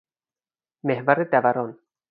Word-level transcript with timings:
محور 0.89 1.17
دوران 1.31 1.69